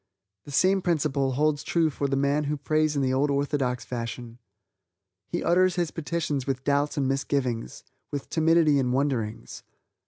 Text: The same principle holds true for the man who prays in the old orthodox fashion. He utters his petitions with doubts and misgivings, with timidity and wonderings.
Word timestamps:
The 0.45 0.51
same 0.51 0.81
principle 0.81 1.33
holds 1.33 1.61
true 1.61 1.91
for 1.91 2.07
the 2.07 2.15
man 2.15 2.45
who 2.45 2.57
prays 2.57 2.95
in 2.95 3.03
the 3.03 3.13
old 3.13 3.29
orthodox 3.29 3.85
fashion. 3.85 4.39
He 5.27 5.43
utters 5.43 5.75
his 5.75 5.91
petitions 5.91 6.47
with 6.47 6.63
doubts 6.63 6.97
and 6.97 7.07
misgivings, 7.07 7.83
with 8.09 8.27
timidity 8.27 8.79
and 8.79 8.93
wonderings. 8.93 9.61